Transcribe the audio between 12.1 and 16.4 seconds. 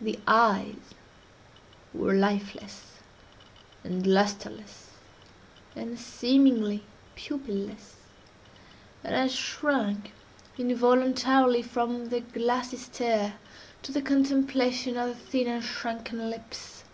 glassy stare to the contemplation of the thin and shrunken